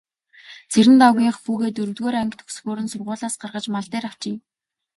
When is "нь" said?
2.81-2.91